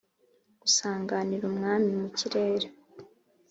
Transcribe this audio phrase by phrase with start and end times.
[0.61, 2.67] gusanganira Umwami mu kirere